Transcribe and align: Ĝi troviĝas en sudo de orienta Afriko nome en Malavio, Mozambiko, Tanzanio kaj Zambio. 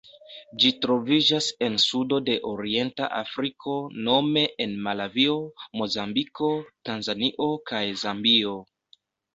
Ĝi 0.61 0.69
troviĝas 0.85 1.49
en 1.65 1.75
sudo 1.83 2.19
de 2.31 2.37
orienta 2.53 3.11
Afriko 3.19 3.77
nome 4.09 4.43
en 4.67 4.75
Malavio, 4.89 5.37
Mozambiko, 5.83 6.51
Tanzanio 6.91 7.53
kaj 7.73 7.85
Zambio. 8.07 8.61